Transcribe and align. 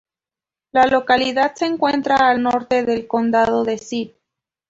La 0.71 0.87
localidad 0.87 1.53
se 1.53 1.67
encuentra 1.67 2.15
al 2.15 2.41
norte 2.41 2.83
del 2.83 3.05
condado 3.05 3.63
de 3.63 3.73
St. 3.73 4.15